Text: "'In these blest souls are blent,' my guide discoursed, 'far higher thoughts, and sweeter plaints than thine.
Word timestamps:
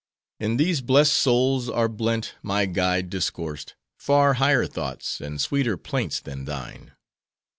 "'In 0.39 0.57
these 0.57 0.81
blest 0.81 1.13
souls 1.13 1.69
are 1.69 1.87
blent,' 1.87 2.33
my 2.41 2.65
guide 2.65 3.11
discoursed, 3.11 3.75
'far 3.99 4.33
higher 4.33 4.65
thoughts, 4.65 5.21
and 5.21 5.39
sweeter 5.39 5.77
plaints 5.77 6.19
than 6.19 6.45
thine. 6.45 6.93